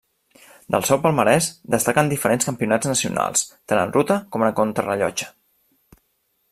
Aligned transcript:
Del 0.75 0.85
seu 0.89 0.99
palmarès 1.03 1.49
destaquen 1.75 2.09
diferents 2.13 2.49
campionats 2.49 2.91
nacionals, 2.93 3.45
tant 3.71 3.83
en 3.83 3.95
ruta 3.99 4.19
com 4.37 4.49
en 4.49 4.57
contrarellotge. 4.63 5.33